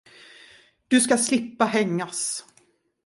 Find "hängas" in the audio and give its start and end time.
1.65-2.45